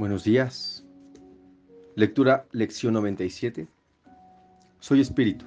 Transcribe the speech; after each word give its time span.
Buenos 0.00 0.24
días. 0.24 0.82
Lectura, 1.94 2.46
lección 2.52 2.94
97. 2.94 3.68
Soy 4.78 5.02
espíritu. 5.02 5.44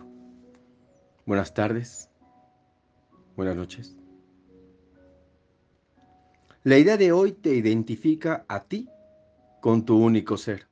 Buenas 1.25 1.55
tardes. 1.55 2.11
Buenas 3.35 3.55
noches. 3.55 3.97
La 6.61 6.77
idea 6.77 6.97
de 6.97 7.11
hoy 7.11 7.31
te 7.31 7.55
identifica 7.55 8.45
a 8.47 8.65
ti 8.65 8.87
con 9.59 9.85
tu 9.85 9.97
único 9.97 10.37
ser. 10.37 10.67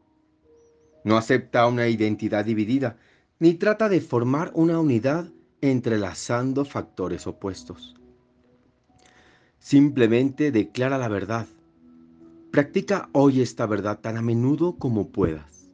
No 1.03 1.17
acepta 1.17 1.65
una 1.65 1.87
identidad 1.87 2.45
dividida, 2.45 2.97
ni 3.39 3.55
trata 3.55 3.89
de 3.89 3.99
formar 3.99 4.51
una 4.53 4.79
unidad 4.79 5.25
entrelazando 5.59 6.65
factores 6.65 7.25
opuestos. 7.25 7.95
Simplemente 9.57 10.51
declara 10.51 10.99
la 10.99 11.07
verdad 11.07 11.47
Practica 12.51 13.09
hoy 13.13 13.39
esta 13.39 13.65
verdad 13.65 14.01
tan 14.01 14.17
a 14.17 14.21
menudo 14.21 14.75
como 14.75 15.07
puedas, 15.07 15.71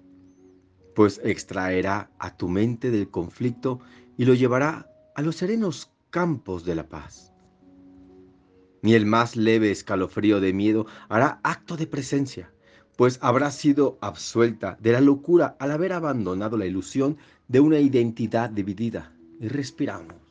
pues 0.94 1.20
extraerá 1.24 2.12
a 2.20 2.38
tu 2.38 2.50
mente 2.50 2.92
del 2.92 3.10
conflicto 3.10 3.80
y 4.16 4.26
lo 4.26 4.36
llevará 4.36 4.88
a 5.16 5.24
los 5.24 5.38
serenos 5.38 5.92
campos 6.12 6.66
de 6.66 6.76
la 6.76 6.88
paz. 6.88 7.34
Ni 8.84 8.94
el 8.94 9.08
más 9.08 9.36
leve 9.36 9.72
escalofrío 9.72 10.40
de 10.40 10.54
miedo 10.54 10.86
hará 11.10 11.40
acto 11.42 11.78
de 11.78 11.88
presencia, 11.88 12.54
pues 12.96 13.18
habrá 13.24 13.50
sido 13.50 13.98
absuelta 14.00 14.78
de 14.80 14.92
la 14.92 15.02
locura 15.02 15.56
al 15.60 15.72
haber 15.72 15.94
abandonado 15.94 16.58
la 16.58 16.68
ilusión 16.68 17.18
de 17.48 17.60
una 17.60 17.80
identidad 17.80 18.52
dividida. 18.52 19.12
Y 19.40 19.48
respiramos. 19.48 20.27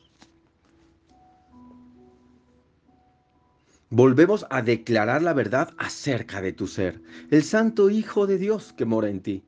Volvemos 3.89 4.45
a 4.49 4.61
declarar 4.61 5.21
la 5.21 5.31
verdad 5.31 5.73
acerca 5.77 6.41
de 6.41 6.51
tu 6.51 6.67
ser, 6.67 7.01
el 7.31 7.41
Santo 7.41 7.89
Hijo 7.89 8.27
de 8.27 8.37
Dios 8.37 8.73
que 8.73 8.83
mora 8.83 9.09
en 9.09 9.21
ti, 9.21 9.45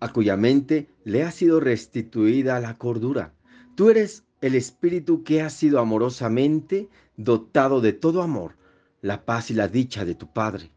a 0.00 0.10
cuya 0.14 0.34
mente 0.34 0.88
le 1.04 1.24
ha 1.24 1.30
sido 1.30 1.60
restituida 1.60 2.58
la 2.58 2.78
cordura. 2.78 3.34
Tú 3.74 3.90
eres 3.90 4.24
el 4.40 4.54
Espíritu 4.54 5.22
que 5.24 5.42
ha 5.42 5.50
sido 5.50 5.78
amorosamente 5.78 6.88
dotado 7.18 7.82
de 7.82 7.92
todo 7.92 8.22
amor, 8.22 8.56
la 9.02 9.26
paz 9.26 9.50
y 9.50 9.54
la 9.54 9.68
dicha 9.68 10.06
de 10.06 10.14
tu 10.14 10.32
Padre. 10.32 10.70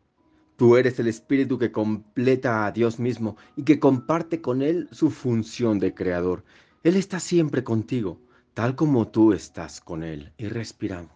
Tú 0.58 0.76
eres 0.76 1.00
el 1.00 1.08
Espíritu 1.08 1.58
que 1.58 1.72
completa 1.72 2.66
a 2.66 2.72
Dios 2.74 3.00
mismo 3.00 3.38
y 3.56 3.64
que 3.64 3.80
comparte 3.80 4.42
con 4.42 4.62
Él 4.62 4.90
su 4.92 5.10
función 5.10 5.80
de 5.80 5.94
Creador. 5.94 6.44
Él 6.84 6.98
está 6.98 7.22
siempre 7.22 7.64
contigo, 7.64 8.20
tal 8.54 8.76
como 8.76 9.08
tú 9.08 9.32
estás 9.32 9.80
con 9.80 10.04
Él. 10.04 10.34
Y 10.38 10.48
respiramos. 10.48 11.15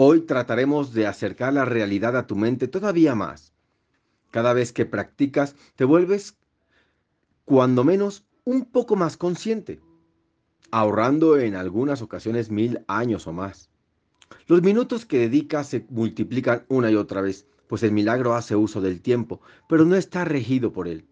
Hoy 0.00 0.20
trataremos 0.20 0.94
de 0.94 1.08
acercar 1.08 1.52
la 1.52 1.64
realidad 1.64 2.16
a 2.16 2.28
tu 2.28 2.36
mente 2.36 2.68
todavía 2.68 3.16
más. 3.16 3.52
Cada 4.30 4.52
vez 4.52 4.72
que 4.72 4.86
practicas, 4.86 5.56
te 5.74 5.84
vuelves, 5.84 6.38
cuando 7.44 7.82
menos, 7.82 8.24
un 8.44 8.66
poco 8.66 8.94
más 8.94 9.16
consciente, 9.16 9.80
ahorrando 10.70 11.36
en 11.36 11.56
algunas 11.56 12.00
ocasiones 12.00 12.48
mil 12.48 12.84
años 12.86 13.26
o 13.26 13.32
más. 13.32 13.70
Los 14.46 14.62
minutos 14.62 15.04
que 15.04 15.18
dedicas 15.18 15.66
se 15.66 15.84
multiplican 15.90 16.64
una 16.68 16.92
y 16.92 16.94
otra 16.94 17.20
vez, 17.20 17.48
pues 17.66 17.82
el 17.82 17.90
milagro 17.90 18.36
hace 18.36 18.54
uso 18.54 18.80
del 18.80 19.00
tiempo, 19.00 19.40
pero 19.68 19.84
no 19.84 19.96
está 19.96 20.24
regido 20.24 20.72
por 20.72 20.86
él. 20.86 21.08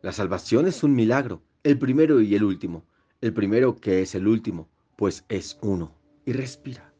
La 0.00 0.12
salvación 0.12 0.66
es 0.66 0.82
un 0.82 0.94
milagro, 0.94 1.42
el 1.64 1.78
primero 1.78 2.22
y 2.22 2.34
el 2.34 2.44
último. 2.44 2.86
El 3.20 3.34
primero 3.34 3.76
que 3.76 4.00
es 4.00 4.14
el 4.14 4.26
último, 4.26 4.70
pues 4.96 5.26
es 5.28 5.58
uno. 5.60 5.94
Y 6.24 6.32
respira. 6.32 6.91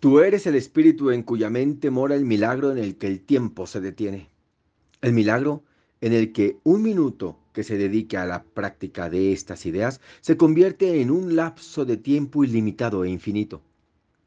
Tú 0.00 0.20
eres 0.20 0.46
el 0.46 0.54
espíritu 0.54 1.10
en 1.10 1.22
cuya 1.22 1.50
mente 1.50 1.90
mora 1.90 2.14
el 2.14 2.24
milagro 2.24 2.72
en 2.72 2.78
el 2.78 2.96
que 2.96 3.06
el 3.06 3.20
tiempo 3.20 3.66
se 3.66 3.80
detiene. 3.80 4.28
El 5.00 5.12
milagro 5.12 5.62
en 6.00 6.12
el 6.12 6.32
que 6.32 6.58
un 6.64 6.82
minuto 6.82 7.38
que 7.52 7.64
se 7.64 7.76
dedique 7.76 8.16
a 8.16 8.26
la 8.26 8.42
práctica 8.42 9.08
de 9.08 9.32
estas 9.32 9.66
ideas 9.66 10.00
se 10.20 10.36
convierte 10.36 11.00
en 11.00 11.10
un 11.10 11.36
lapso 11.36 11.84
de 11.84 11.96
tiempo 11.96 12.44
ilimitado 12.44 13.04
e 13.04 13.10
infinito. 13.10 13.62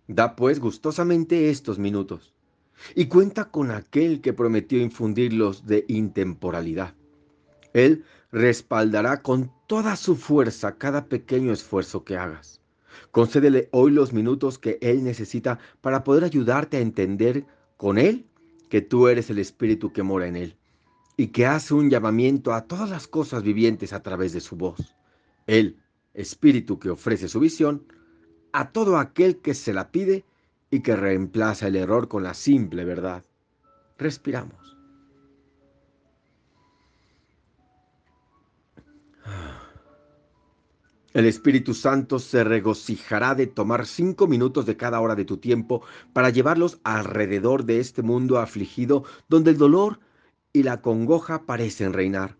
Da 0.07 0.35
pues 0.35 0.59
gustosamente 0.59 1.49
estos 1.49 1.79
minutos 1.79 2.33
y 2.93 3.05
cuenta 3.07 3.45
con 3.45 3.71
aquel 3.71 4.21
que 4.21 4.33
prometió 4.33 4.79
infundirlos 4.79 5.65
de 5.65 5.85
intemporalidad. 5.87 6.93
Él 7.73 8.05
respaldará 8.31 9.21
con 9.21 9.51
toda 9.67 9.95
su 9.95 10.15
fuerza 10.15 10.77
cada 10.77 11.05
pequeño 11.05 11.51
esfuerzo 11.51 12.03
que 12.03 12.17
hagas. 12.17 12.61
Concédele 13.11 13.69
hoy 13.71 13.91
los 13.91 14.13
minutos 14.13 14.59
que 14.59 14.77
Él 14.81 15.03
necesita 15.03 15.59
para 15.81 16.03
poder 16.03 16.23
ayudarte 16.23 16.77
a 16.77 16.81
entender 16.81 17.45
con 17.77 17.97
Él 17.97 18.25
que 18.69 18.81
tú 18.81 19.07
eres 19.07 19.29
el 19.29 19.39
Espíritu 19.39 19.93
que 19.93 20.03
mora 20.03 20.27
en 20.27 20.35
Él 20.35 20.57
y 21.17 21.27
que 21.27 21.45
hace 21.45 21.73
un 21.73 21.89
llamamiento 21.89 22.53
a 22.53 22.65
todas 22.65 22.89
las 22.89 23.07
cosas 23.07 23.43
vivientes 23.43 23.93
a 23.93 24.01
través 24.01 24.33
de 24.33 24.41
su 24.41 24.55
voz. 24.55 24.95
Él, 25.47 25.77
Espíritu 26.13 26.79
que 26.79 26.89
ofrece 26.89 27.27
su 27.27 27.39
visión 27.39 27.83
a 28.51 28.71
todo 28.71 28.97
aquel 28.97 29.37
que 29.37 29.53
se 29.53 29.73
la 29.73 29.91
pide 29.91 30.23
y 30.71 30.79
que 30.79 30.95
reemplaza 30.95 31.67
el 31.67 31.75
error 31.75 32.07
con 32.07 32.23
la 32.23 32.33
simple 32.33 32.85
verdad. 32.85 33.23
Respiramos. 33.97 34.64
El 41.15 41.23
Espíritu 41.23 41.73
Santo 41.73 42.19
se 42.19 42.43
regocijará 42.43 43.35
de 43.35 43.47
tomar 43.47 43.85
cinco 43.85 44.27
minutos 44.27 44.65
de 44.65 44.75
cada 44.75 44.99
hora 44.99 45.15
de 45.15 45.23
tu 45.23 45.37
tiempo 45.37 45.81
para 46.11 46.29
llevarlos 46.29 46.81
alrededor 46.83 47.63
de 47.63 47.79
este 47.79 48.01
mundo 48.01 48.37
afligido 48.37 49.05
donde 49.29 49.51
el 49.51 49.57
dolor 49.57 50.01
y 50.51 50.63
la 50.63 50.81
congoja 50.81 51.45
parecen 51.45 51.93
reinar. 51.93 52.35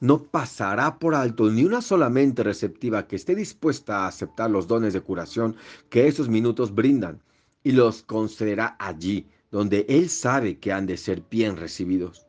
No 0.00 0.22
pasará 0.22 1.00
por 1.00 1.16
alto 1.16 1.50
ni 1.50 1.64
una 1.64 1.82
sola 1.82 2.08
mente 2.08 2.44
receptiva 2.44 3.08
que 3.08 3.16
esté 3.16 3.34
dispuesta 3.34 4.04
a 4.04 4.06
aceptar 4.06 4.48
los 4.48 4.68
dones 4.68 4.92
de 4.92 5.00
curación 5.00 5.56
que 5.90 6.06
esos 6.06 6.28
minutos 6.28 6.72
brindan 6.72 7.20
y 7.64 7.72
los 7.72 8.02
concederá 8.04 8.76
allí 8.78 9.26
donde 9.50 9.86
Él 9.88 10.08
sabe 10.08 10.60
que 10.60 10.72
han 10.72 10.86
de 10.86 10.96
ser 10.96 11.24
bien 11.28 11.56
recibidos 11.56 12.28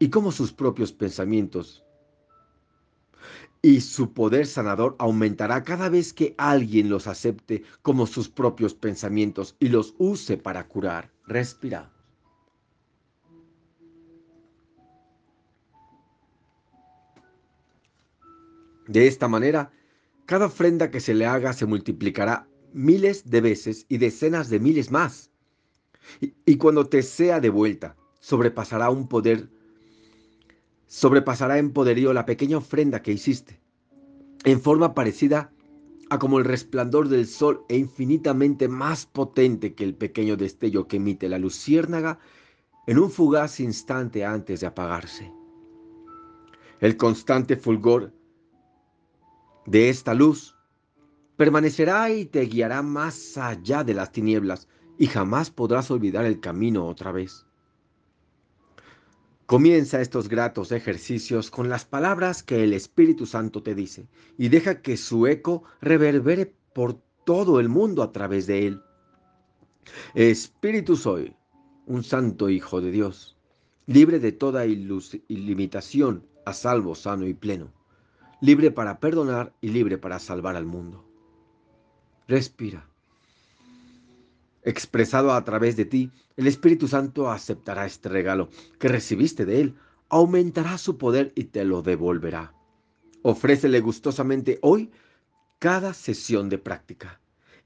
y 0.00 0.10
como 0.10 0.32
sus 0.32 0.52
propios 0.52 0.90
pensamientos 0.90 1.84
y 3.62 3.80
su 3.82 4.12
poder 4.14 4.46
sanador 4.46 4.96
aumentará 4.98 5.64
cada 5.64 5.88
vez 5.88 6.12
que 6.12 6.34
alguien 6.38 6.88
los 6.88 7.06
acepte 7.06 7.62
como 7.82 8.06
sus 8.06 8.28
propios 8.28 8.74
pensamientos 8.74 9.56
y 9.60 9.68
los 9.68 9.94
use 9.98 10.36
para 10.38 10.66
curar. 10.66 11.10
Respira. 11.26 11.92
De 18.88 19.06
esta 19.06 19.28
manera, 19.28 19.70
cada 20.26 20.46
ofrenda 20.46 20.90
que 20.90 21.00
se 21.00 21.14
le 21.14 21.26
haga 21.26 21.52
se 21.52 21.66
multiplicará 21.66 22.48
miles 22.72 23.28
de 23.28 23.40
veces 23.40 23.84
y 23.88 23.98
decenas 23.98 24.48
de 24.48 24.58
miles 24.58 24.90
más. 24.90 25.30
Y, 26.20 26.34
y 26.46 26.56
cuando 26.56 26.88
te 26.88 27.02
sea 27.02 27.40
devuelta, 27.40 27.96
sobrepasará 28.20 28.90
un 28.90 29.06
poder 29.06 29.48
sobrepasará 30.90 31.58
en 31.58 31.70
poderío 31.70 32.12
la 32.12 32.26
pequeña 32.26 32.58
ofrenda 32.58 33.00
que 33.00 33.12
hiciste, 33.12 33.60
en 34.44 34.60
forma 34.60 34.92
parecida 34.92 35.52
a 36.10 36.18
como 36.18 36.40
el 36.40 36.44
resplandor 36.44 37.08
del 37.08 37.28
sol 37.28 37.64
e 37.68 37.76
infinitamente 37.76 38.66
más 38.66 39.06
potente 39.06 39.74
que 39.74 39.84
el 39.84 39.94
pequeño 39.94 40.36
destello 40.36 40.88
que 40.88 40.96
emite 40.96 41.28
la 41.28 41.38
luciérnaga 41.38 42.18
en 42.88 42.98
un 42.98 43.08
fugaz 43.08 43.60
instante 43.60 44.24
antes 44.24 44.62
de 44.62 44.66
apagarse. 44.66 45.32
El 46.80 46.96
constante 46.96 47.56
fulgor 47.56 48.12
de 49.66 49.90
esta 49.90 50.12
luz 50.12 50.56
permanecerá 51.36 52.10
y 52.10 52.24
te 52.24 52.40
guiará 52.46 52.82
más 52.82 53.38
allá 53.38 53.84
de 53.84 53.94
las 53.94 54.10
tinieblas 54.10 54.66
y 54.98 55.06
jamás 55.06 55.52
podrás 55.52 55.88
olvidar 55.92 56.24
el 56.24 56.40
camino 56.40 56.84
otra 56.88 57.12
vez. 57.12 57.46
Comienza 59.50 60.00
estos 60.00 60.28
gratos 60.28 60.70
ejercicios 60.70 61.50
con 61.50 61.68
las 61.68 61.84
palabras 61.84 62.44
que 62.44 62.62
el 62.62 62.72
Espíritu 62.72 63.26
Santo 63.26 63.64
te 63.64 63.74
dice 63.74 64.06
y 64.38 64.48
deja 64.48 64.80
que 64.80 64.96
su 64.96 65.26
eco 65.26 65.64
reverbere 65.80 66.54
por 66.72 67.02
todo 67.24 67.58
el 67.58 67.68
mundo 67.68 68.04
a 68.04 68.12
través 68.12 68.46
de 68.46 68.68
él. 68.68 68.82
Espíritu 70.14 70.94
soy, 70.94 71.34
un 71.86 72.04
santo 72.04 72.48
Hijo 72.48 72.80
de 72.80 72.92
Dios, 72.92 73.36
libre 73.86 74.20
de 74.20 74.30
toda 74.30 74.66
ilimitación, 74.66 76.24
a 76.46 76.52
salvo, 76.52 76.94
sano 76.94 77.26
y 77.26 77.34
pleno, 77.34 77.72
libre 78.40 78.70
para 78.70 79.00
perdonar 79.00 79.52
y 79.60 79.70
libre 79.70 79.98
para 79.98 80.20
salvar 80.20 80.54
al 80.54 80.66
mundo. 80.66 81.04
Respira 82.28 82.89
expresado 84.62 85.32
a 85.32 85.44
través 85.44 85.76
de 85.76 85.84
ti, 85.84 86.10
el 86.36 86.46
Espíritu 86.46 86.88
Santo 86.88 87.30
aceptará 87.30 87.86
este 87.86 88.08
regalo 88.08 88.48
que 88.78 88.88
recibiste 88.88 89.44
de 89.44 89.60
Él, 89.60 89.74
aumentará 90.08 90.78
su 90.78 90.98
poder 90.98 91.32
y 91.34 91.44
te 91.44 91.64
lo 91.64 91.82
devolverá. 91.82 92.54
Ofrécele 93.22 93.80
gustosamente 93.80 94.58
hoy 94.62 94.90
cada 95.58 95.94
sesión 95.94 96.48
de 96.48 96.58
práctica 96.58 97.20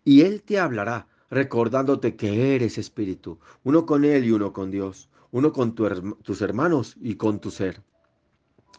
y 0.05 0.23
Él 0.23 0.43
te 0.43 0.59
hablará 0.59 1.09
recordándote 1.31 2.17
que 2.17 2.55
eres 2.55 2.79
espíritu, 2.79 3.39
uno 3.65 3.87
con 3.87 4.05
Él 4.05 4.25
y 4.25 4.31
uno 4.31 4.53
con 4.53 4.71
Dios, 4.71 5.09
uno 5.31 5.53
con 5.53 5.75
tus 5.75 6.43
hermanos 6.43 6.97
y 7.01 7.17
con 7.17 7.41
tu 7.41 7.51
ser. 7.51 7.83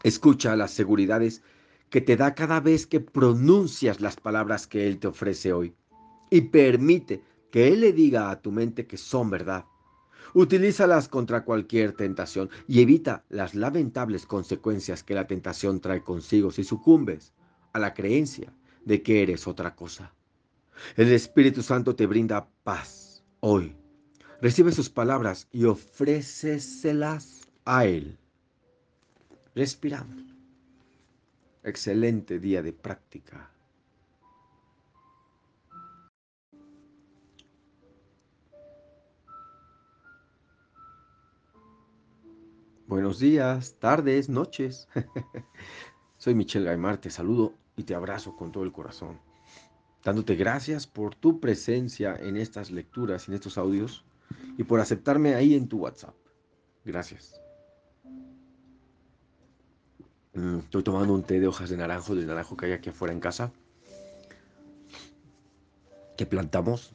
Escucha 0.04 0.56
las 0.56 0.72
seguridades 0.72 1.42
que 1.90 2.02
te 2.02 2.16
da 2.16 2.36
cada 2.36 2.60
vez 2.60 2.88
que 2.88 3.00
pronuncias 3.00 4.00
las 4.00 4.16
palabras 4.16 4.68
que 4.68 4.88
Él 4.88 5.00
te 5.00 5.08
ofrece 5.08 5.54
hoy 5.54 5.74
y 6.30 6.42
permite 6.42 7.22
que 7.52 7.68
Él 7.70 7.82
le 7.82 7.94
diga 7.94 8.30
a 8.30 8.42
tu 8.42 8.52
mente 8.52 8.88
que 8.88 8.98
son 8.98 9.30
verdad. 9.30 9.66
Utilízalas 10.34 11.08
contra 11.08 11.46
cualquier 11.46 11.94
tentación 11.94 12.50
y 12.68 12.82
evita 12.82 13.24
las 13.30 13.56
lamentables 13.56 14.26
consecuencias 14.26 15.04
que 15.04 15.16
la 15.16 15.28
tentación 15.28 15.80
trae 15.80 16.04
consigo 16.04 16.52
si 16.52 16.64
sucumbes 16.64 17.34
a 17.72 17.80
la 17.80 17.94
creencia 17.94 18.54
de 18.84 19.02
que 19.02 19.22
eres 19.22 19.48
otra 19.48 19.76
cosa. 19.76 20.14
El 20.98 21.12
Espíritu 21.12 21.62
Santo 21.64 21.96
te 21.96 22.06
brinda 22.06 22.50
paz 22.64 23.24
hoy. 23.40 23.76
Recibe 24.42 24.72
sus 24.72 24.90
palabras 24.90 25.48
y 25.52 25.64
ofréceselas 25.64 27.48
a 27.64 27.86
Él. 27.86 28.18
Respiramos. 29.56 30.22
Excelente 31.64 32.40
día 32.40 32.62
de 32.62 32.74
práctica. 32.74 33.55
Buenos 42.88 43.18
días, 43.18 43.78
tardes, 43.80 44.30
noches. 44.30 44.88
Soy 46.18 46.36
Michelle 46.36 46.66
Gaimar, 46.66 47.00
te 47.00 47.10
saludo 47.10 47.56
y 47.76 47.84
te 47.84 47.96
abrazo 47.96 48.36
con 48.36 48.52
todo 48.52 48.64
el 48.64 48.72
corazón, 48.72 49.20
dándote 50.04 50.36
gracias 50.36 50.86
por 50.86 51.16
tu 51.16 51.40
presencia 51.40 52.16
en 52.16 52.38
estas 52.38 52.70
lecturas, 52.70 53.28
en 53.28 53.34
estos 53.34 53.58
audios 53.58 54.06
y 54.56 54.66
por 54.66 54.80
aceptarme 54.80 55.34
ahí 55.34 55.56
en 55.56 55.68
tu 55.68 55.80
WhatsApp. 55.80 56.14
Gracias. 56.86 57.42
Mm, 60.36 60.60
estoy 60.60 60.84
tomando 60.84 61.12
un 61.16 61.24
té 61.24 61.40
de 61.40 61.48
hojas 61.48 61.72
de 61.72 61.78
naranjo, 61.78 62.14
del 62.14 62.28
naranjo 62.28 62.56
que 62.56 62.68
hay 62.68 62.74
aquí 62.74 62.92
afuera 62.92 63.16
en 63.16 63.20
casa, 63.20 63.52
que 66.16 66.28
plantamos 66.28 66.94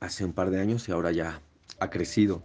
hace 0.00 0.24
un 0.24 0.32
par 0.32 0.48
de 0.48 0.58
años 0.58 0.88
y 0.88 0.92
ahora 0.92 1.12
ya 1.12 1.42
ha 1.80 1.90
crecido 1.90 2.42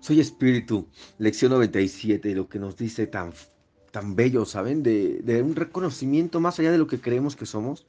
soy 0.00 0.20
espíritu, 0.20 0.86
lección 1.18 1.52
97, 1.52 2.34
lo 2.34 2.48
que 2.48 2.58
nos 2.58 2.76
dice 2.76 3.06
tan, 3.06 3.32
tan 3.90 4.14
bello, 4.14 4.44
¿saben? 4.44 4.82
De, 4.82 5.42
un 5.42 5.56
reconocimiento 5.56 6.40
más 6.40 6.58
allá 6.58 6.70
de 6.70 6.78
lo 6.78 6.86
que 6.86 7.00
creemos 7.00 7.36
que 7.36 7.46
somos. 7.46 7.86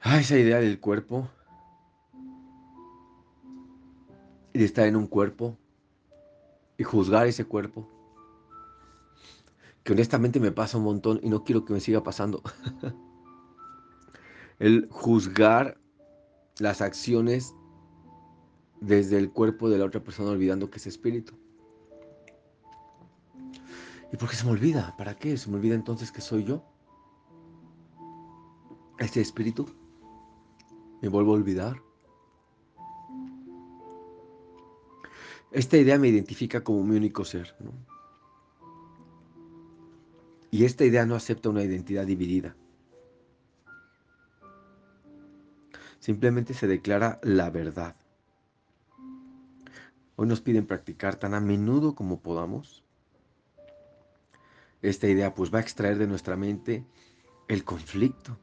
Ah, 0.00 0.20
esa 0.20 0.38
idea 0.38 0.60
del 0.60 0.80
cuerpo. 0.80 1.28
Y 4.52 4.58
de 4.58 4.64
estar 4.64 4.86
en 4.86 4.96
un 4.96 5.06
cuerpo. 5.06 5.56
Y 6.76 6.84
juzgar 6.84 7.26
ese 7.26 7.44
cuerpo. 7.44 7.88
Que 9.82 9.92
honestamente 9.92 10.40
me 10.40 10.52
pasa 10.52 10.78
un 10.78 10.84
montón 10.84 11.20
y 11.22 11.28
no 11.28 11.44
quiero 11.44 11.64
que 11.64 11.72
me 11.72 11.80
siga 11.80 12.02
pasando. 12.02 12.42
el 14.58 14.88
juzgar 14.90 15.78
las 16.58 16.80
acciones 16.80 17.54
desde 18.86 19.16
el 19.16 19.30
cuerpo 19.30 19.70
de 19.70 19.78
la 19.78 19.86
otra 19.86 20.02
persona 20.02 20.30
olvidando 20.30 20.70
que 20.70 20.78
es 20.78 20.86
espíritu. 20.86 21.34
¿Y 24.12 24.16
por 24.16 24.28
qué 24.28 24.36
se 24.36 24.44
me 24.44 24.52
olvida? 24.52 24.94
¿Para 24.96 25.16
qué? 25.16 25.36
¿Se 25.36 25.50
me 25.50 25.56
olvida 25.56 25.74
entonces 25.74 26.12
que 26.12 26.20
soy 26.20 26.44
yo? 26.44 26.62
Ese 28.98 29.20
espíritu. 29.20 29.66
¿Me 31.00 31.08
vuelvo 31.08 31.32
a 31.32 31.36
olvidar? 31.36 31.82
Esta 35.50 35.76
idea 35.76 35.98
me 35.98 36.08
identifica 36.08 36.62
como 36.62 36.84
mi 36.84 36.96
único 36.96 37.24
ser. 37.24 37.56
Y 40.50 40.64
esta 40.64 40.84
idea 40.84 41.06
no 41.06 41.14
acepta 41.14 41.48
una 41.48 41.62
identidad 41.62 42.06
dividida. 42.06 42.54
Simplemente 45.98 46.54
se 46.54 46.66
declara 46.66 47.18
la 47.22 47.50
verdad. 47.50 47.96
Hoy 50.16 50.28
nos 50.28 50.40
piden 50.40 50.66
practicar 50.66 51.16
tan 51.16 51.34
a 51.34 51.40
menudo 51.40 51.94
como 51.94 52.20
podamos. 52.20 52.84
Esta 54.80 55.08
idea 55.08 55.34
pues 55.34 55.52
va 55.52 55.58
a 55.58 55.62
extraer 55.62 55.98
de 55.98 56.06
nuestra 56.06 56.36
mente 56.36 56.84
el 57.48 57.64
conflicto. 57.64 58.38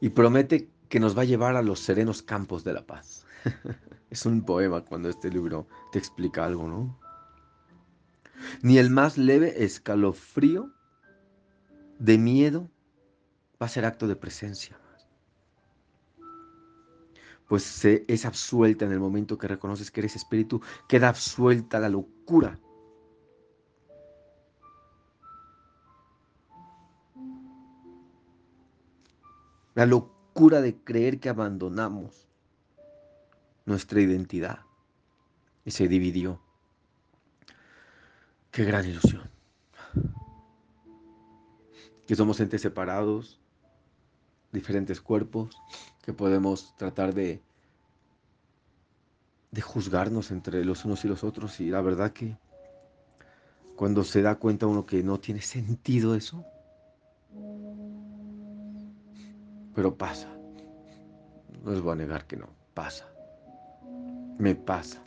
Y 0.00 0.10
promete 0.10 0.70
que 0.88 1.00
nos 1.00 1.16
va 1.16 1.22
a 1.22 1.26
llevar 1.26 1.56
a 1.56 1.62
los 1.62 1.80
serenos 1.80 2.22
campos 2.22 2.64
de 2.64 2.72
la 2.72 2.86
paz. 2.86 3.26
es 4.10 4.24
un 4.26 4.42
poema 4.42 4.84
cuando 4.84 5.08
este 5.08 5.30
libro 5.30 5.66
te 5.92 5.98
explica 5.98 6.44
algo, 6.44 6.68
¿no? 6.68 6.98
Ni 8.62 8.78
el 8.78 8.90
más 8.90 9.18
leve 9.18 9.64
escalofrío 9.64 10.72
de 11.98 12.18
miedo 12.18 12.70
va 13.60 13.66
a 13.66 13.70
ser 13.70 13.84
acto 13.84 14.06
de 14.06 14.16
presencia 14.16 14.78
pues 17.48 17.62
se, 17.62 18.04
es 18.08 18.24
absuelta 18.24 18.84
en 18.84 18.92
el 18.92 19.00
momento 19.00 19.38
que 19.38 19.48
reconoces 19.48 19.90
que 19.90 20.00
eres 20.00 20.16
espíritu, 20.16 20.60
queda 20.88 21.08
absuelta 21.08 21.78
la 21.78 21.88
locura. 21.88 22.58
La 29.74 29.86
locura 29.86 30.60
de 30.60 30.76
creer 30.76 31.20
que 31.20 31.28
abandonamos 31.28 32.28
nuestra 33.66 34.00
identidad 34.00 34.60
y 35.64 35.70
se 35.70 35.88
dividió. 35.88 36.40
Qué 38.50 38.64
gran 38.64 38.86
ilusión. 38.86 39.30
Que 42.06 42.14
somos 42.14 42.38
entes 42.40 42.62
separados, 42.62 43.40
diferentes 44.54 45.00
cuerpos, 45.02 45.60
que 46.02 46.14
podemos 46.14 46.74
tratar 46.76 47.12
de, 47.12 47.42
de 49.50 49.60
juzgarnos 49.60 50.30
entre 50.30 50.64
los 50.64 50.84
unos 50.86 51.04
y 51.04 51.08
los 51.08 51.24
otros. 51.24 51.60
Y 51.60 51.68
la 51.68 51.82
verdad 51.82 52.12
que 52.12 52.38
cuando 53.76 54.04
se 54.04 54.22
da 54.22 54.36
cuenta 54.36 54.66
uno 54.66 54.86
que 54.86 55.02
no 55.02 55.20
tiene 55.20 55.42
sentido 55.42 56.14
eso, 56.14 56.44
pero 59.74 59.96
pasa. 59.96 60.30
No 61.62 61.72
les 61.72 61.80
voy 61.80 61.92
a 61.92 61.96
negar 61.96 62.26
que 62.26 62.36
no, 62.36 62.48
pasa. 62.74 63.06
Me 64.38 64.54
pasa. 64.54 65.02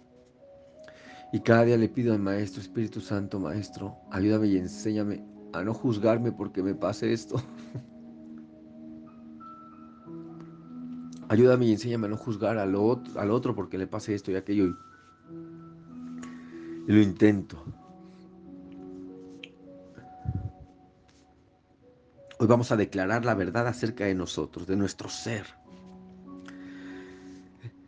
Y 1.32 1.42
cada 1.42 1.66
día 1.66 1.78
le 1.78 1.90
pido 1.90 2.14
al 2.14 2.20
Maestro, 2.20 2.62
Espíritu 2.62 3.02
Santo, 3.02 3.40
Maestro, 3.40 3.98
ayúdame 4.12 4.48
y 4.48 4.58
enséñame 4.58 5.24
a 5.54 5.62
no 5.62 5.74
juzgarme 5.74 6.32
porque 6.32 6.64
me 6.64 6.74
pase 6.74 7.14
esto. 7.14 7.42
Ayúdame 11.30 11.66
y 11.66 11.74
enséñame 11.74 12.08
a 12.08 12.10
no 12.10 12.18
juzgar 12.18 12.58
al 12.58 12.76
otro, 12.76 13.20
al 13.20 13.32
otro 13.32 13.54
porque 13.54 13.78
le 13.78 13.88
pase 13.88 14.16
esto 14.16 14.32
y 14.32 14.36
aquello. 14.36 14.68
Y, 14.68 14.76
lo 16.88 17.02
intento. 17.02 17.62
Hoy 22.40 22.48
vamos 22.48 22.72
a 22.72 22.78
declarar 22.78 23.26
la 23.26 23.34
verdad 23.34 23.68
acerca 23.68 24.06
de 24.06 24.16
nosotros, 24.16 24.68
de 24.68 24.78
nuestro 24.78 25.10
ser. 25.10 25.46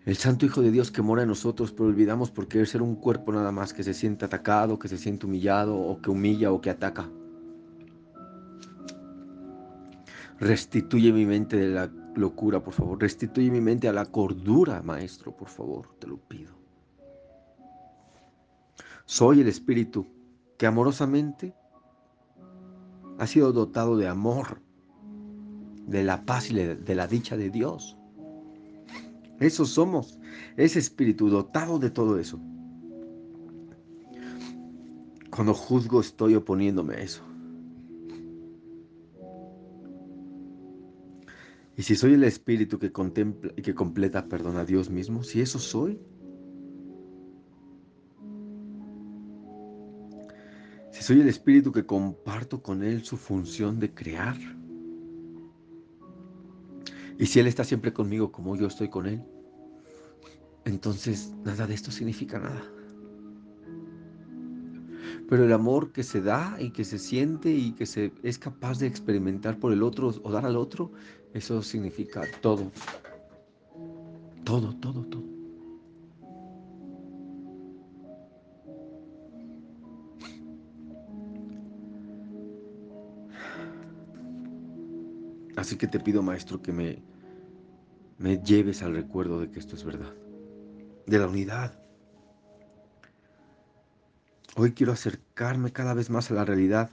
El 0.06 0.18
Santo 0.18 0.46
Hijo 0.46 0.62
de 0.62 0.72
Dios 0.72 0.92
que 0.92 1.02
mora 1.02 1.22
en 1.22 1.30
nosotros, 1.30 1.72
pero 1.72 1.86
olvidamos 1.86 2.32
por 2.32 2.48
querer 2.48 2.68
ser 2.68 2.82
un 2.82 2.96
cuerpo 2.96 3.32
nada 3.32 3.52
más 3.52 3.74
que 3.74 3.84
se 3.84 3.94
siente 3.94 4.26
atacado, 4.26 4.80
que 4.80 4.88
se 4.88 4.98
siente 4.98 5.28
humillado, 5.28 5.78
o 5.78 6.02
que 6.02 6.10
humilla 6.10 6.52
o 6.52 6.60
que 6.60 6.72
ataca. 6.72 7.08
Restituye 10.40 11.14
mi 11.14 11.26
mente 11.26 11.58
de 11.58 11.68
la 11.70 11.92
locura, 12.20 12.64
por 12.64 12.74
favor. 12.74 13.02
Restituye 13.02 13.50
mi 13.50 13.62
mente 13.62 13.88
a 13.88 13.94
la 13.94 14.06
cordura, 14.06 14.82
Maestro, 14.84 15.36
por 15.36 15.50
favor, 15.50 15.88
te 16.00 16.08
lo 16.08 16.18
pido. 16.18 16.54
Soy 19.06 19.42
el 19.42 19.48
Espíritu 19.48 20.06
que 20.58 20.68
amorosamente 20.68 21.56
ha 23.18 23.26
sido 23.26 23.52
dotado 23.52 23.98
de 23.98 24.08
amor, 24.08 24.62
de 25.88 26.04
la 26.04 26.24
paz 26.26 26.52
y 26.52 26.54
de 26.54 26.96
la 26.96 27.08
dicha 27.08 27.36
de 27.36 27.50
Dios. 27.50 27.98
Eso 29.40 29.66
somos, 29.66 30.20
ese 30.58 30.80
Espíritu 30.80 31.30
dotado 31.30 31.80
de 31.80 31.90
todo 31.90 32.20
eso. 32.20 32.40
Cuando 35.32 35.54
juzgo 35.54 36.02
estoy 36.02 36.36
oponiéndome 36.36 36.96
a 36.96 37.00
eso. 37.00 37.29
Y 41.80 41.84
si 41.84 41.96
soy 41.96 42.16
el 42.16 42.26
espíritu 42.26 42.78
que 42.78 42.92
contempla 42.92 43.54
y 43.56 43.62
que 43.62 43.74
completa, 43.74 44.28
perdón, 44.28 44.58
a 44.58 44.66
Dios 44.66 44.90
mismo, 44.90 45.24
si 45.24 45.40
eso 45.40 45.60
soy, 45.60 45.98
si 50.92 51.02
soy 51.02 51.22
el 51.22 51.30
espíritu 51.30 51.72
que 51.72 51.86
comparto 51.86 52.62
con 52.62 52.84
Él 52.84 53.06
su 53.06 53.16
función 53.16 53.80
de 53.80 53.94
crear, 53.94 54.36
y 57.18 57.26
si 57.26 57.40
Él 57.40 57.48
está 57.48 57.64
siempre 57.64 57.94
conmigo 57.94 58.30
como 58.30 58.58
yo 58.58 58.68
estoy 58.68 58.90
con 58.90 59.06
Él, 59.06 59.24
entonces 60.66 61.34
nada 61.46 61.66
de 61.66 61.76
esto 61.76 61.92
significa 61.92 62.40
nada. 62.40 62.62
Pero 65.30 65.46
el 65.46 65.54
amor 65.54 65.92
que 65.92 66.02
se 66.02 66.22
da 66.22 66.58
y 66.60 66.72
que 66.72 66.84
se 66.84 66.98
siente 66.98 67.52
y 67.52 67.74
que 67.74 67.86
se 67.86 68.12
es 68.24 68.40
capaz 68.40 68.80
de 68.80 68.88
experimentar 68.88 69.60
por 69.60 69.72
el 69.72 69.84
otro 69.84 70.12
o 70.24 70.32
dar 70.32 70.44
al 70.44 70.58
otro, 70.58 70.92
eso 71.36 71.62
significa 71.62 72.24
todo. 72.42 72.72
Todo, 74.44 74.74
todo, 74.78 75.06
todo. 75.06 75.24
Así 85.56 85.76
que 85.76 85.88
te 85.88 86.00
pido, 86.00 86.24
Maestro, 86.24 86.60
que 86.60 86.72
me, 86.72 87.04
me 88.18 88.42
lleves 88.42 88.82
al 88.82 88.96
recuerdo 88.96 89.42
de 89.42 89.52
que 89.52 89.60
esto 89.60 89.76
es 89.76 89.84
verdad, 89.84 90.16
de 91.06 91.20
la 91.20 91.28
unidad. 91.28 91.89
Hoy 94.62 94.74
quiero 94.74 94.92
acercarme 94.92 95.72
cada 95.72 95.94
vez 95.94 96.10
más 96.10 96.32
a 96.32 96.34
la 96.34 96.44
realidad. 96.44 96.92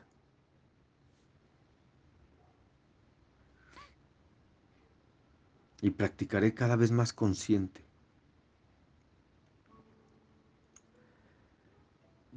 Y 5.83 5.91
practicaré 5.91 6.55
cada 6.55 6.77
vez 6.77 6.93
más 6.93 7.13
consciente. 7.13 7.85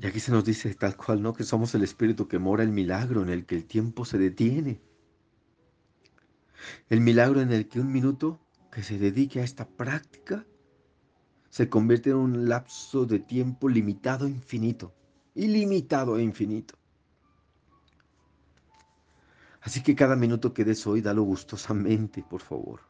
Y 0.02 0.08
aquí 0.08 0.20
se 0.20 0.32
nos 0.32 0.44
dice 0.44 0.74
tal 0.74 0.98
cual, 0.98 1.22
¿no? 1.22 1.36
Que 1.36 1.44
somos 1.44 1.76
el 1.76 1.84
espíritu 1.84 2.28
que 2.28 2.40
mora 2.40 2.64
el 2.64 2.72
milagro 2.72 3.22
en 3.22 3.30
el 3.30 3.46
que 3.46 3.54
el 3.54 3.66
tiempo 3.66 4.06
se 4.06 4.18
detiene. 4.18 4.82
El 6.90 7.02
milagro 7.02 7.40
en 7.40 7.52
el 7.52 7.70
que 7.70 7.80
un 7.80 7.92
minuto 7.92 8.40
que 8.72 8.82
se 8.82 8.98
dedique 8.98 9.42
a 9.42 9.44
esta 9.44 9.68
práctica 9.68 10.44
se 11.52 11.70
convierte 11.70 12.10
en 12.10 12.16
un 12.16 12.50
lapso 12.50 13.06
de 13.06 13.20
tiempo 13.20 13.70
limitado 13.70 14.28
infinito. 14.28 14.96
Ilimitado 15.40 16.18
e 16.18 16.22
infinito. 16.22 16.76
Así 19.62 19.82
que 19.82 19.96
cada 19.96 20.18
minuto 20.18 20.54
que 20.54 20.66
des 20.66 20.86
hoy, 20.86 21.00
dalo 21.00 21.24
gustosamente, 21.24 22.26
por 22.30 22.42
favor. 22.42 22.82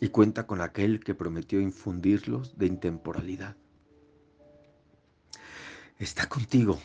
Y 0.00 0.08
cuenta 0.08 0.48
con 0.48 0.60
aquel 0.60 0.98
que 0.98 1.14
prometió 1.14 1.60
infundirlos 1.60 2.58
de 2.58 2.66
intemporalidad. 2.66 3.56
Está 6.00 6.28
contigo 6.28 6.80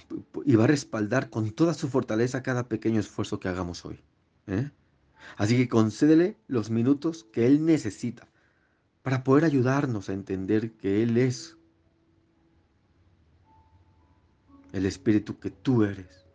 y 0.46 0.56
va 0.56 0.66
a 0.66 0.68
respaldar 0.68 1.32
con 1.32 1.50
toda 1.50 1.74
su 1.74 1.90
fortaleza 1.90 2.44
cada 2.44 2.68
pequeño 2.68 3.00
esfuerzo 3.00 3.40
que 3.40 3.48
hagamos 3.48 3.84
hoy. 3.84 4.00
¿eh? 4.46 4.70
Así 5.38 5.58
que 5.58 5.68
concédele 5.68 6.38
los 6.48 6.70
minutos 6.70 7.24
que 7.24 7.48
Él 7.48 7.66
necesita 7.66 8.28
para 9.02 9.24
poder 9.24 9.44
ayudarnos 9.46 10.08
a 10.10 10.14
entender 10.14 10.74
que 10.74 11.02
Él 11.02 11.18
es 11.18 11.59
el 14.74 14.86
Espíritu 14.86 15.40
que 15.40 15.50
tú 15.50 15.84
eres. 15.84 16.26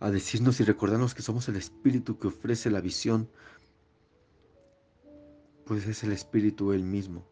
A 0.00 0.10
decirnos 0.10 0.58
y 0.60 0.64
recordarnos 0.64 1.14
que 1.14 1.22
somos 1.22 1.48
el 1.48 1.56
Espíritu 1.56 2.18
que 2.18 2.28
ofrece 2.28 2.70
la 2.70 2.80
visión, 2.80 3.28
pues 5.64 5.86
es 5.86 6.02
el 6.02 6.12
Espíritu 6.12 6.72
Él 6.72 6.82
mismo. 6.82 7.24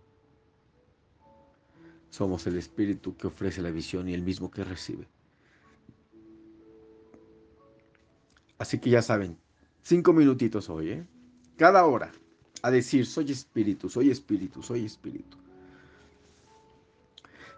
Somos 2.10 2.46
el 2.46 2.56
Espíritu 2.56 3.16
que 3.16 3.26
ofrece 3.26 3.62
la 3.62 3.70
visión 3.70 4.08
y 4.08 4.14
el 4.14 4.22
mismo 4.22 4.50
que 4.50 4.64
recibe. 4.64 5.08
Así 8.58 8.78
que 8.78 8.90
ya 8.90 9.00
saben, 9.00 9.38
cinco 9.82 10.12
minutitos 10.12 10.68
hoy, 10.68 10.90
¿eh? 10.90 11.06
Cada 11.56 11.86
hora, 11.86 12.12
a 12.62 12.70
decir, 12.70 13.06
soy 13.06 13.30
espíritu, 13.30 13.88
soy 13.88 14.10
espíritu, 14.10 14.62
soy 14.62 14.84
espíritu. 14.84 15.36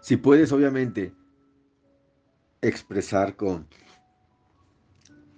Si 0.01 0.17
puedes, 0.17 0.51
obviamente, 0.51 1.13
expresar 2.61 3.35
con, 3.35 3.67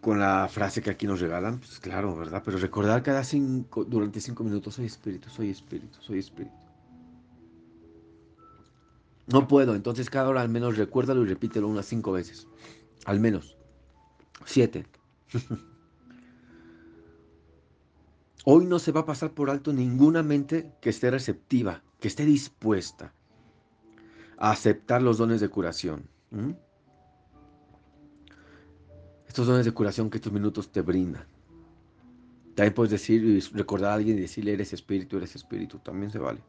con 0.01 0.19
la 0.19 0.47
frase 0.47 0.81
que 0.81 0.89
aquí 0.89 1.07
nos 1.07 1.19
regalan, 1.19 1.59
pues 1.59 1.79
claro, 1.79 2.15
¿verdad? 2.15 2.41
Pero 2.43 2.57
recordar 2.57 3.03
cada 3.03 3.23
cinco, 3.23 3.83
durante 3.83 4.21
cinco 4.21 4.43
minutos, 4.43 4.75
soy 4.75 4.85
espíritu, 4.85 5.29
soy 5.29 5.49
espíritu, 5.49 6.01
soy 6.01 6.19
espíritu. 6.19 6.55
No 9.27 9.47
puedo, 9.47 9.73
entonces 9.75 10.09
cada 10.09 10.29
hora 10.29 10.41
al 10.41 10.49
menos 10.49 10.77
recuérdalo 10.77 11.23
y 11.23 11.27
repítelo 11.27 11.67
unas 11.67 11.87
cinco 11.87 12.11
veces. 12.11 12.47
Al 13.05 13.19
menos. 13.19 13.57
Siete. 14.45 14.85
Hoy 18.47 18.67
no 18.67 18.77
se 18.77 18.91
va 18.91 19.01
a 19.01 19.05
pasar 19.05 19.31
por 19.31 19.49
alto 19.49 19.73
ninguna 19.73 20.21
mente 20.21 20.71
que 20.79 20.91
esté 20.91 21.09
receptiva, 21.09 21.81
que 21.99 22.07
esté 22.07 22.25
dispuesta 22.25 23.11
a 24.37 24.51
aceptar 24.51 25.01
los 25.01 25.17
dones 25.17 25.41
de 25.41 25.49
curación. 25.49 26.07
Estos 29.27 29.47
dones 29.47 29.65
de 29.65 29.71
curación 29.71 30.11
que 30.11 30.17
estos 30.17 30.31
minutos 30.31 30.71
te 30.71 30.81
brindan. 30.81 31.25
También 32.53 32.75
puedes 32.75 32.91
decir 32.91 33.23
y 33.23 33.39
recordar 33.39 33.91
a 33.91 33.95
alguien 33.95 34.19
y 34.19 34.21
decirle 34.21 34.53
eres 34.53 34.73
espíritu, 34.73 35.17
eres 35.17 35.35
espíritu. 35.35 35.79
También 35.79 36.11
se 36.11 36.19
vale. 36.19 36.41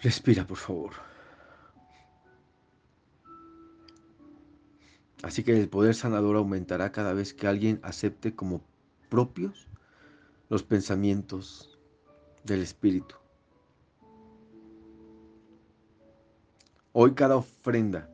Respira, 0.00 0.46
por 0.46 0.56
favor. 0.56 0.92
Así 5.22 5.42
que 5.42 5.58
el 5.58 5.68
poder 5.68 5.94
sanador 5.94 6.36
aumentará 6.36 6.92
cada 6.92 7.12
vez 7.12 7.34
que 7.34 7.48
alguien 7.48 7.80
acepte 7.82 8.34
como 8.34 8.62
propios 9.08 9.66
los 10.48 10.62
pensamientos 10.62 11.78
del 12.44 12.62
Espíritu. 12.62 13.16
Hoy 16.92 17.14
cada 17.14 17.36
ofrenda 17.36 18.08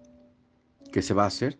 que 0.93 1.03
se 1.03 1.15
va 1.15 1.25
a 1.25 1.29
hacer 1.29 1.59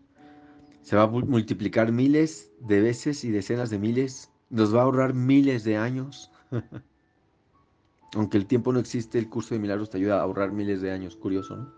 se 0.83 0.97
va 0.97 1.05
a 1.05 1.07
multiplicar 1.07 1.93
miles 1.93 2.51
de 2.61 2.81
veces 2.81 3.25
y 3.25 3.31
decenas 3.31 3.71
de 3.71 3.79
miles. 3.79 4.31
Nos 4.51 4.75
va 4.75 4.81
a 4.81 4.85
ahorrar 4.85 5.15
miles 5.15 5.65
de 5.65 5.77
años. 5.77 6.31
Aunque 8.15 8.37
el 8.37 8.47
tiempo 8.47 8.73
no 8.73 8.79
existe, 8.79 9.19
el 9.19 9.29
curso 9.29 9.55
de 9.55 9.61
milagros 9.61 9.91
te 9.91 9.97
ayuda 9.97 10.19
a 10.19 10.23
ahorrar 10.23 10.53
miles 10.53 10.83
de 10.83 10.93
años. 10.93 11.17
Curioso, 11.17 11.57
¿no? 11.57 11.73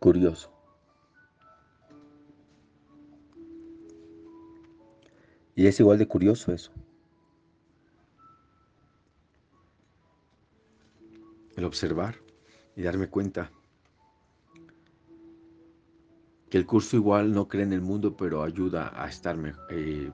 Curioso. 0.00 0.57
Y 5.58 5.66
es 5.66 5.80
igual 5.80 5.98
de 5.98 6.06
curioso 6.06 6.52
eso. 6.52 6.70
El 11.56 11.64
observar 11.64 12.14
y 12.76 12.82
darme 12.82 13.08
cuenta 13.08 13.50
que 16.48 16.58
el 16.58 16.64
curso 16.64 16.94
igual 16.94 17.32
no 17.32 17.48
cree 17.48 17.64
en 17.64 17.72
el 17.72 17.80
mundo, 17.80 18.16
pero 18.16 18.44
ayuda 18.44 18.92
a 18.94 19.08
estar 19.08 19.36
eh, 19.70 20.12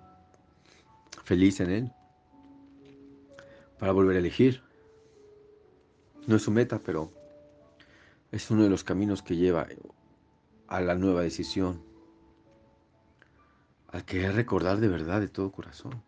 feliz 1.25 1.61
en 1.61 1.71
él, 1.71 1.93
para 3.79 3.93
volver 3.93 4.17
a 4.17 4.21
elegir. 4.21 4.63
No 6.27 6.37
es 6.37 6.43
su 6.43 6.53
meta, 6.53 6.79
pero 6.79 7.13
es 8.33 8.51
uno 8.51 8.63
de 8.63 8.71
los 8.71 8.83
caminos 8.83 9.23
que 9.23 9.37
lleva 9.37 9.67
a 10.69 10.81
la 10.81 10.95
nueva 10.95 11.21
decisión, 11.21 11.83
al 13.95 14.05
querer 14.05 14.35
recordar 14.35 14.81
de 14.81 14.89
verdad, 14.89 15.21
de 15.21 15.29
todo 15.29 15.53
corazón. 15.53 16.03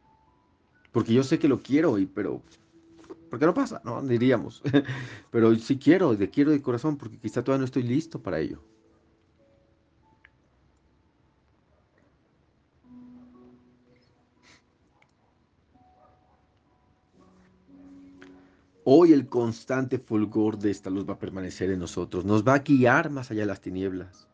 Porque 0.91 1.15
yo 1.15 1.23
sé 1.23 1.39
que 1.39 1.47
lo 1.47 1.63
quiero, 1.63 1.99
y, 1.99 2.07
pero 2.07 2.43
¿por 3.31 3.39
qué 3.39 3.47
no 3.47 3.55
pasa? 3.55 3.81
No, 3.85 4.03
diríamos. 4.03 4.61
pero 5.31 5.55
sí 5.55 5.79
quiero, 5.79 6.17
de 6.17 6.29
quiero 6.29 6.51
de 6.51 6.61
corazón, 6.61 6.97
porque 6.97 7.17
quizá 7.17 7.45
todavía 7.45 7.61
no 7.61 7.65
estoy 7.65 7.85
listo 7.85 8.21
para 8.21 8.41
ello. 8.41 8.61
Hoy 18.83 19.13
el 19.13 19.29
constante 19.29 20.01
fulgor 20.01 20.59
de 20.59 20.73
esta 20.73 20.91
luz 20.91 21.09
va 21.09 21.15
a 21.15 21.19
permanecer 21.21 21.71
en 21.71 21.79
nosotros, 21.79 22.25
nos 22.25 22.43
va 22.43 22.55
a 22.55 22.59
guiar 22.59 23.11
más 23.11 23.31
allá 23.31 23.43
de 23.43 23.47
las 23.47 23.61
tinieblas. 23.61 24.27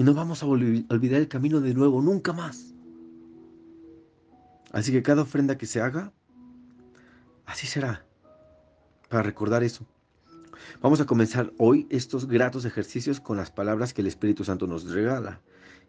Y 0.00 0.02
no 0.02 0.14
vamos 0.14 0.42
a 0.42 0.46
olvidar 0.46 1.20
el 1.20 1.28
camino 1.28 1.60
de 1.60 1.74
nuevo, 1.74 2.00
nunca 2.00 2.32
más. 2.32 2.72
Así 4.72 4.92
que 4.92 5.02
cada 5.02 5.20
ofrenda 5.20 5.58
que 5.58 5.66
se 5.66 5.82
haga, 5.82 6.10
así 7.44 7.66
será, 7.66 8.06
para 9.10 9.22
recordar 9.22 9.62
eso. 9.62 9.84
Vamos 10.80 11.02
a 11.02 11.04
comenzar 11.04 11.52
hoy 11.58 11.86
estos 11.90 12.26
gratos 12.26 12.64
ejercicios 12.64 13.20
con 13.20 13.36
las 13.36 13.50
palabras 13.50 13.92
que 13.92 14.00
el 14.00 14.06
Espíritu 14.06 14.42
Santo 14.42 14.66
nos 14.66 14.90
regala. 14.90 15.42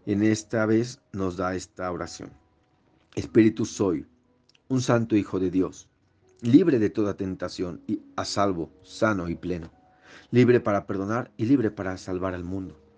En 0.05 0.23
esta 0.23 0.65
vez 0.65 0.99
nos 1.13 1.37
da 1.37 1.55
esta 1.55 1.89
oración. 1.89 2.31
Espíritu 3.15 3.63
soy, 3.63 4.05
un 4.67 4.81
santo 4.81 5.15
Hijo 5.15 5.39
de 5.39 5.51
Dios, 5.51 5.87
libre 6.41 6.79
de 6.79 6.89
toda 6.89 7.15
tentación 7.15 7.79
y 7.87 8.01
a 8.17 8.25
salvo, 8.25 8.73
sano 8.83 9.29
y 9.29 9.35
pleno, 9.35 9.71
libre 10.31 10.59
para 10.59 10.85
perdonar 10.85 11.31
y 11.37 11.45
libre 11.45 11.71
para 11.71 11.97
salvar 11.97 12.35
al 12.35 12.43
mundo. 12.43 12.90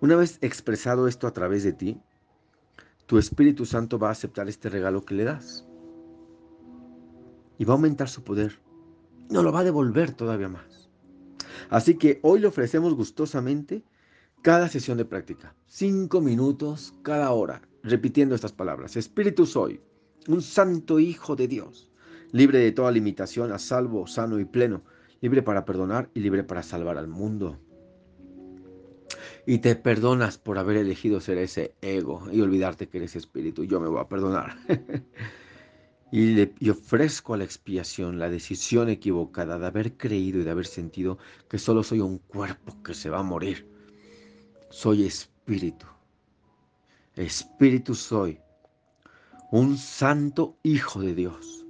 Una 0.00 0.14
vez 0.14 0.38
expresado 0.42 1.08
esto 1.08 1.26
a 1.26 1.32
través 1.32 1.64
de 1.64 1.72
ti, 1.72 2.00
tu 3.06 3.18
Espíritu 3.18 3.66
Santo 3.66 3.98
va 3.98 4.08
a 4.08 4.12
aceptar 4.12 4.48
este 4.48 4.68
regalo 4.68 5.04
que 5.04 5.14
le 5.14 5.24
das 5.24 5.66
y 7.58 7.64
va 7.64 7.74
a 7.74 7.76
aumentar 7.76 8.08
su 8.08 8.22
poder. 8.22 8.60
No 9.28 9.42
lo 9.42 9.52
va 9.52 9.60
a 9.60 9.64
devolver 9.64 10.12
todavía 10.12 10.48
más. 10.48 10.88
Así 11.68 11.96
que 11.96 12.20
hoy 12.22 12.38
le 12.38 12.46
ofrecemos 12.46 12.94
gustosamente 12.94 13.82
cada 14.42 14.68
sesión 14.68 14.98
de 14.98 15.04
práctica, 15.04 15.56
cinco 15.66 16.20
minutos 16.20 16.94
cada 17.02 17.32
hora, 17.32 17.62
repitiendo 17.82 18.36
estas 18.36 18.52
palabras. 18.52 18.96
Espíritu 18.96 19.46
soy, 19.46 19.80
un 20.28 20.42
santo 20.42 21.00
Hijo 21.00 21.34
de 21.34 21.48
Dios, 21.48 21.90
libre 22.30 22.60
de 22.60 22.70
toda 22.70 22.92
limitación, 22.92 23.50
a 23.50 23.58
salvo, 23.58 24.06
sano 24.06 24.38
y 24.38 24.44
pleno, 24.44 24.82
libre 25.20 25.42
para 25.42 25.64
perdonar 25.64 26.08
y 26.14 26.20
libre 26.20 26.44
para 26.44 26.62
salvar 26.62 26.98
al 26.98 27.08
mundo. 27.08 27.58
Y 29.48 29.60
te 29.60 29.76
perdonas 29.76 30.36
por 30.36 30.58
haber 30.58 30.76
elegido 30.76 31.22
ser 31.22 31.38
ese 31.38 31.74
ego 31.80 32.28
y 32.30 32.42
olvidarte 32.42 32.90
que 32.90 32.98
eres 32.98 33.16
espíritu. 33.16 33.64
Yo 33.64 33.80
me 33.80 33.88
voy 33.88 33.98
a 33.98 34.06
perdonar. 34.06 34.58
y, 36.12 36.34
le, 36.34 36.70
ofrezco 36.70 37.32
a 37.32 37.38
la 37.38 37.44
expiación 37.44 38.18
la 38.18 38.28
decisión 38.28 38.90
equivocada 38.90 39.58
de 39.58 39.66
haber 39.66 39.96
creído 39.96 40.38
y 40.38 40.44
de 40.44 40.50
haber 40.50 40.66
sentido 40.66 41.16
que 41.48 41.56
solo 41.56 41.82
soy 41.82 42.00
un 42.00 42.18
cuerpo 42.18 42.82
que 42.82 42.92
se 42.92 43.08
va 43.08 43.20
a 43.20 43.22
morir. 43.22 43.66
Soy 44.68 45.06
espíritu. 45.06 45.86
Espíritu 47.16 47.94
soy 47.94 48.38
un 49.50 49.78
santo 49.78 50.58
Hijo 50.62 51.00
de 51.00 51.14
Dios, 51.14 51.64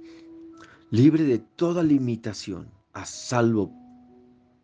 libre 0.89 1.23
de 1.23 1.39
toda 1.39 1.81
limitación, 1.81 2.69
a 2.91 3.05
salvo, 3.05 3.71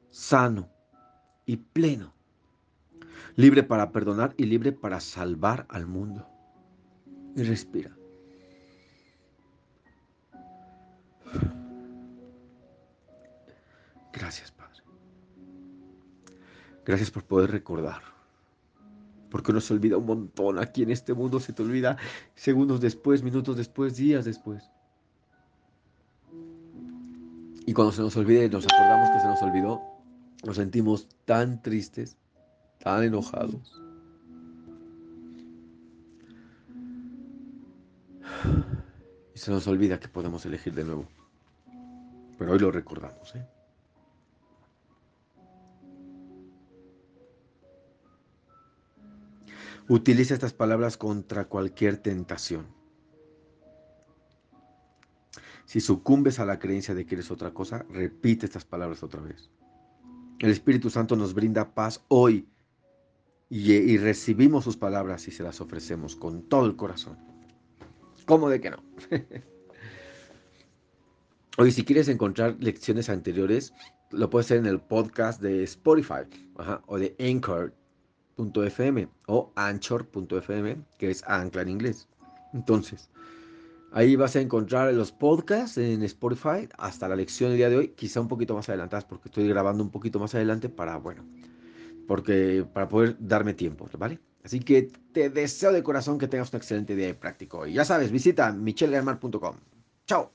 sano 0.09 0.67
y 1.45 1.55
pleno, 1.55 2.14
libre 3.35 3.63
para 3.63 3.91
perdonar 3.91 4.33
y 4.37 4.45
libre 4.45 4.71
para 4.71 4.99
salvar 4.99 5.65
al 5.69 5.85
mundo. 5.85 6.27
Y 7.35 7.43
respira. 7.43 7.95
Gracias, 14.13 14.51
Padre. 14.51 14.81
Gracias 16.85 17.11
por 17.11 17.23
poder 17.25 17.51
recordar 17.51 18.15
porque 19.35 19.51
uno 19.51 19.59
se 19.59 19.73
olvida 19.73 19.97
un 19.97 20.05
montón. 20.05 20.59
Aquí 20.59 20.81
en 20.81 20.91
este 20.91 21.13
mundo 21.13 21.41
se 21.41 21.51
te 21.51 21.61
olvida 21.61 21.97
segundos 22.35 22.79
después, 22.79 23.21
minutos 23.21 23.57
después, 23.57 23.97
días 23.97 24.23
después. 24.23 24.71
Y 27.65 27.73
cuando 27.73 27.91
se 27.91 28.01
nos 28.01 28.15
olvida 28.15 28.45
y 28.45 28.49
nos 28.49 28.63
acordamos 28.63 29.09
que 29.09 29.19
se 29.19 29.27
nos 29.27 29.41
olvidó, 29.41 29.81
nos 30.45 30.55
sentimos 30.55 31.09
tan 31.25 31.61
tristes, 31.61 32.15
tan 32.79 33.03
enojados. 33.03 33.81
Y 39.33 39.37
se 39.37 39.51
nos 39.51 39.67
olvida 39.67 39.99
que 39.99 40.07
podemos 40.07 40.45
elegir 40.45 40.73
de 40.73 40.83
nuevo. 40.85 41.07
Pero 42.37 42.51
hoy 42.51 42.59
lo 42.59 42.71
recordamos, 42.71 43.35
¿eh? 43.35 43.45
Utiliza 49.87 50.33
estas 50.33 50.53
palabras 50.53 50.97
contra 50.97 51.45
cualquier 51.45 51.97
tentación. 51.97 52.65
Si 55.65 55.79
sucumbes 55.79 56.39
a 56.39 56.45
la 56.45 56.57
creencia 56.57 56.95
de 56.95 57.05
que 57.05 57.15
eres 57.15 57.29
otra 57.29 57.53
cosa, 57.53 57.85
repite 57.89 58.45
estas 58.45 58.65
palabras 58.65 59.03
otra 59.03 59.21
vez. 59.21 59.51
El 60.39 60.49
Espíritu 60.49 60.89
Santo 60.89 61.15
nos 61.15 61.33
brinda 61.33 61.73
paz 61.73 62.03
hoy 62.07 62.47
y, 63.49 63.97
recibimos 63.97 64.63
sus 64.63 64.77
palabras 64.77 65.27
y 65.27 65.31
se 65.31 65.43
las 65.43 65.61
ofrecemos 65.61 66.15
con 66.15 66.43
todo 66.43 66.65
el 66.65 66.75
corazón. 66.75 67.17
¿Cómo 68.25 68.49
de 68.49 68.59
que 68.59 68.71
no? 68.71 68.83
Hoy, 71.57 71.71
si 71.71 71.85
quieres 71.85 72.07
encontrar 72.07 72.57
lecciones 72.59 73.09
anteriores, 73.09 73.73
lo 74.11 74.29
puedes 74.29 74.47
hacer 74.47 74.57
en 74.57 74.65
el 74.65 74.81
podcast 74.81 75.41
de 75.41 75.63
Spotify 75.63 76.23
o 76.87 76.97
de 76.97 77.15
Anchor 77.19 77.73
.fm 78.37 79.07
o 79.27 79.51
anchor.fm, 79.55 80.77
que 80.97 81.11
es 81.11 81.23
ancla 81.25 81.61
en 81.61 81.69
inglés. 81.69 82.07
Entonces, 82.53 83.09
ahí 83.91 84.15
vas 84.15 84.35
a 84.35 84.41
encontrar 84.41 84.93
los 84.93 85.11
podcasts 85.11 85.77
en 85.77 86.03
Spotify 86.03 86.67
hasta 86.77 87.07
la 87.07 87.15
lección 87.15 87.51
del 87.51 87.57
día 87.57 87.69
de 87.69 87.77
hoy, 87.77 87.87
quizá 87.89 88.21
un 88.21 88.27
poquito 88.27 88.53
más 88.53 88.67
adelantadas 88.69 89.05
porque 89.05 89.29
estoy 89.29 89.47
grabando 89.47 89.83
un 89.83 89.91
poquito 89.91 90.19
más 90.19 90.35
adelante 90.35 90.69
para, 90.69 90.97
bueno, 90.97 91.23
porque 92.07 92.65
para 92.73 92.87
poder 92.87 93.17
darme 93.19 93.53
tiempo, 93.53 93.89
¿vale? 93.97 94.19
Así 94.43 94.59
que 94.59 94.91
te 95.11 95.29
deseo 95.29 95.71
de 95.71 95.83
corazón 95.83 96.19
que 96.19 96.27
tengas 96.27 96.53
un 96.53 96.57
excelente 96.57 96.95
día 96.95 97.07
de 97.07 97.15
práctico. 97.15 97.65
Y 97.65 97.73
ya 97.73 97.85
sabes, 97.85 98.11
visita 98.11 98.51
michellearmar.com. 98.51 99.55
Chao. 100.07 100.34